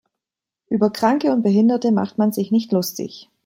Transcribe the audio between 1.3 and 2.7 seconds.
und Behinderte macht man sich